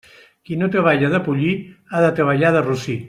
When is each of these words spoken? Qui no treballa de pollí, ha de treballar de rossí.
Qui 0.49 0.55
no 0.61 0.69
treballa 0.75 1.11
de 1.15 1.19
pollí, 1.27 1.51
ha 1.91 2.03
de 2.09 2.11
treballar 2.21 2.53
de 2.57 2.65
rossí. 2.71 2.99